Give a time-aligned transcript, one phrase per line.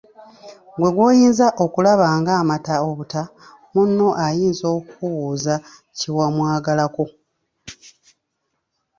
[0.73, 3.21] Ggwe gw'oyinza okulaba ng'amata obuta
[3.73, 5.55] munno ayinza okukubuuza
[5.97, 7.05] kye wamwagalako.